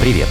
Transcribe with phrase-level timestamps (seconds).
[0.00, 0.28] Привет!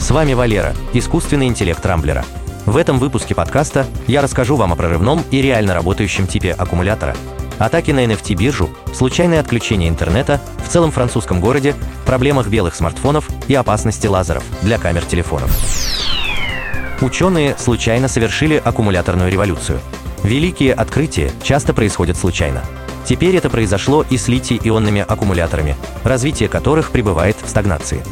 [0.00, 2.24] С вами Валера, искусственный интеллект Рамблера.
[2.66, 7.14] В этом выпуске подкаста я расскажу вам о прорывном и реально работающем типе аккумулятора,
[7.60, 14.08] атаки на NFT-биржу, случайное отключение интернета в целом французском городе, проблемах белых смартфонов и опасности
[14.08, 15.56] лазеров для камер телефонов.
[17.00, 19.78] Ученые случайно совершили аккумуляторную революцию.
[20.24, 22.64] Великие открытия часто происходят случайно.
[23.04, 28.02] Теперь это произошло и с литий-ионными аккумуляторами, развитие которых пребывает в стагнации.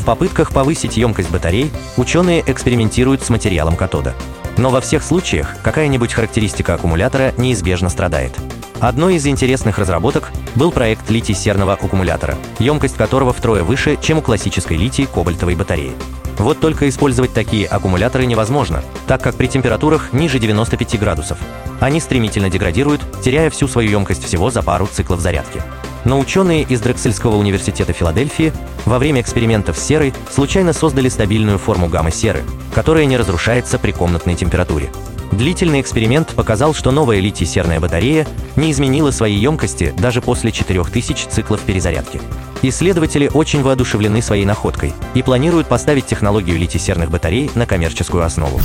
[0.00, 4.14] В попытках повысить емкость батарей ученые экспериментируют с материалом катода.
[4.56, 8.32] Но во всех случаях какая-нибудь характеристика аккумулятора неизбежно страдает.
[8.80, 14.78] Одной из интересных разработок был проект литий-серного аккумулятора, емкость которого втрое выше, чем у классической
[14.78, 15.92] литий-кобальтовой батареи.
[16.38, 21.36] Вот только использовать такие аккумуляторы невозможно, так как при температурах ниже 95 градусов.
[21.78, 25.62] Они стремительно деградируют, теряя всю свою емкость всего за пару циклов зарядки.
[26.04, 28.52] Но ученые из Дрексельского университета Филадельфии
[28.86, 32.42] во время экспериментов с серой случайно создали стабильную форму гамма-серы,
[32.74, 34.90] которая не разрушается при комнатной температуре.
[35.32, 41.60] Длительный эксперимент показал, что новая литий-серная батарея не изменила своей емкости даже после 4000 циклов
[41.60, 42.20] перезарядки.
[42.62, 48.60] Исследователи очень воодушевлены своей находкой и планируют поставить технологию литий-серных батарей на коммерческую основу.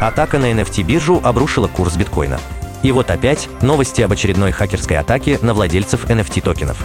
[0.00, 2.40] Атака на NFT-биржу обрушила курс биткоина.
[2.82, 6.76] И вот опять новости об очередной хакерской атаке на владельцев NFT-токенов.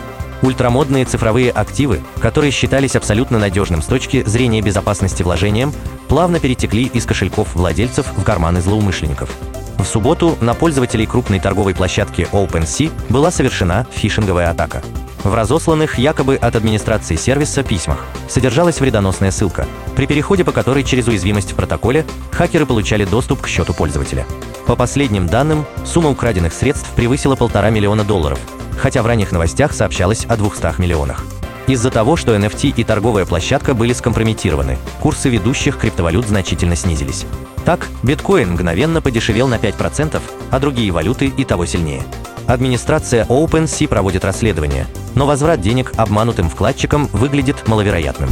[0.42, 5.72] Ультрамодные цифровые активы, которые считались абсолютно надежным с точки зрения безопасности вложением,
[6.10, 9.30] плавно перетекли из кошельков владельцев в карманы злоумышленников.
[9.78, 14.82] В субботу на пользователей крупной торговой площадки OpenSea была совершена фишинговая атака.
[15.24, 21.08] В разосланных якобы от администрации сервиса письмах содержалась вредоносная ссылка, при переходе по которой через
[21.08, 24.26] уязвимость в протоколе хакеры получали доступ к счету пользователя.
[24.66, 28.40] По последним данным, сумма украденных средств превысила полтора миллиона долларов,
[28.78, 31.26] хотя в ранних новостях сообщалось о 200 миллионах.
[31.68, 37.26] Из-за того, что NFT и торговая площадка были скомпрометированы, курсы ведущих криптовалют значительно снизились.
[37.66, 40.22] Так, биткоин мгновенно подешевел на 5%,
[40.52, 42.04] а другие валюты и того сильнее.
[42.48, 48.30] Администрация OpenSea проводит расследование, но возврат денег обманутым вкладчикам выглядит маловероятным.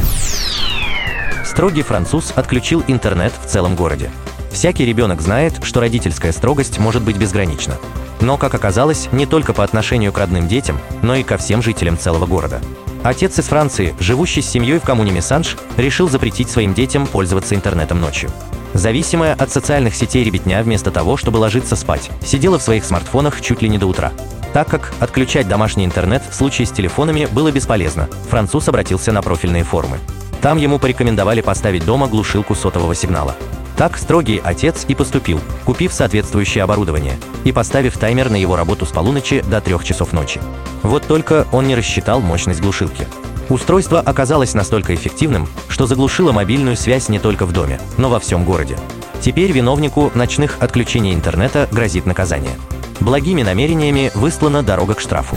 [1.46, 4.10] Строгий француз отключил интернет в целом городе.
[4.52, 7.78] Всякий ребенок знает, что родительская строгость может быть безгранична.
[8.20, 11.98] Но, как оказалось, не только по отношению к родным детям, но и ко всем жителям
[11.98, 12.60] целого города.
[13.02, 18.00] Отец из Франции, живущий с семьей в коммуне Мессанж, решил запретить своим детям пользоваться интернетом
[18.00, 18.30] ночью.
[18.74, 23.60] Зависимая от социальных сетей ребятня вместо того, чтобы ложиться спать, сидела в своих смартфонах чуть
[23.60, 24.12] ли не до утра.
[24.52, 29.64] Так как отключать домашний интернет в случае с телефонами было бесполезно, француз обратился на профильные
[29.64, 29.98] форумы.
[30.40, 33.34] Там ему порекомендовали поставить дома глушилку сотового сигнала.
[33.82, 38.90] Так строгий отец и поступил, купив соответствующее оборудование и поставив таймер на его работу с
[38.90, 40.40] полуночи до трех часов ночи.
[40.84, 43.08] Вот только он не рассчитал мощность глушилки.
[43.48, 48.44] Устройство оказалось настолько эффективным, что заглушило мобильную связь не только в доме, но во всем
[48.44, 48.78] городе.
[49.20, 52.54] Теперь виновнику ночных отключений интернета грозит наказание.
[53.00, 55.36] Благими намерениями выслана дорога к штрафу.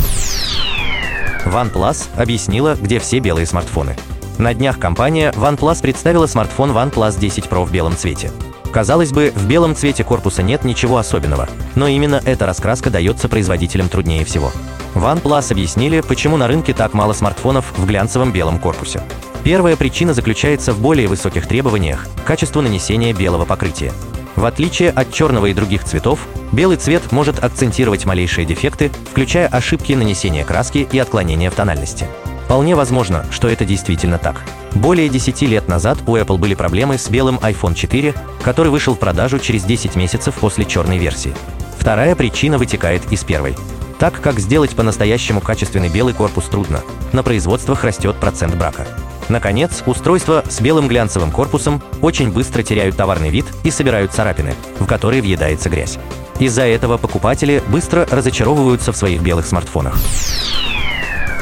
[1.45, 3.95] OnePlus объяснила, где все белые смартфоны.
[4.37, 8.31] На днях компания OnePlus представила смартфон OnePlus 10 Pro в белом цвете.
[8.73, 13.87] Казалось бы, в белом цвете корпуса нет ничего особенного, но именно эта раскраска дается производителям
[13.87, 14.51] труднее всего.
[14.93, 19.01] OnePlus объяснили, почему на рынке так мало смартфонов в глянцевом белом корпусе.
[19.45, 23.93] Первая причина заключается в более высоких требованиях к качеству нанесения белого покрытия.
[24.35, 29.93] В отличие от черного и других цветов, белый цвет может акцентировать малейшие дефекты, включая ошибки
[29.93, 32.07] нанесения краски и отклонения в тональности.
[32.45, 34.43] Вполне возможно, что это действительно так.
[34.75, 38.13] Более 10 лет назад у Apple были проблемы с белым iPhone 4,
[38.43, 41.33] который вышел в продажу через 10 месяцев после черной версии.
[41.79, 43.55] Вторая причина вытекает из первой.
[43.97, 46.81] Так как сделать по-настоящему качественный белый корпус трудно,
[47.13, 48.85] на производствах растет процент брака.
[49.27, 54.85] Наконец, устройства с белым глянцевым корпусом очень быстро теряют товарный вид и собирают царапины, в
[54.85, 55.97] которые въедается грязь.
[56.37, 59.97] Из-за этого покупатели быстро разочаровываются в своих белых смартфонах.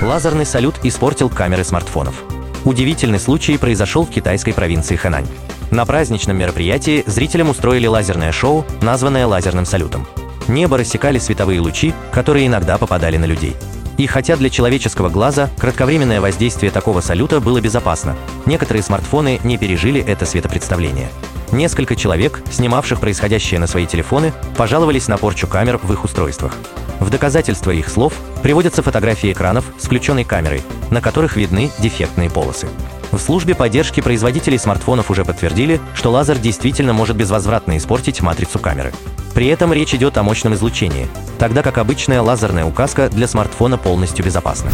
[0.03, 2.23] Лазерный салют испортил камеры смартфонов.
[2.65, 5.27] Удивительный случай произошел в китайской провинции Хэнань.
[5.71, 10.05] На праздничном мероприятии зрителям устроили лазерное шоу, названное лазерным салютом.
[10.49, 13.55] Небо рассекали световые лучи, которые иногда попадали на людей.
[13.97, 20.03] И хотя для человеческого глаза кратковременное воздействие такого салюта было безопасно, некоторые смартфоны не пережили
[20.05, 21.07] это светопредставление.
[21.53, 26.57] Несколько человек, снимавших происходящее на свои телефоны, пожаловались на порчу камер в их устройствах.
[26.99, 30.61] В доказательство их слов приводятся фотографии экранов с включенной камерой,
[30.91, 32.67] на которых видны дефектные полосы.
[33.11, 38.91] В службе поддержки производителей смартфонов уже подтвердили, что лазер действительно может безвозвратно испортить матрицу камеры.
[39.33, 41.07] При этом речь идет о мощном излучении,
[41.37, 44.71] тогда как обычная лазерная указка для смартфона полностью безопасна.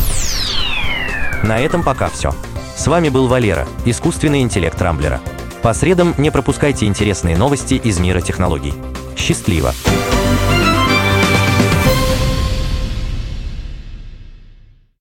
[1.44, 2.34] На этом пока все.
[2.76, 5.20] С вами был Валера, искусственный интеллект Рамблера.
[5.62, 8.74] По средам не пропускайте интересные новости из мира технологий.
[9.18, 9.74] Счастливо!